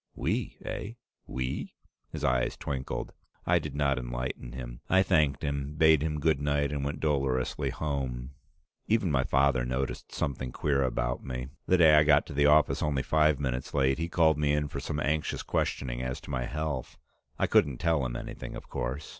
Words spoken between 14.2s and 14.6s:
me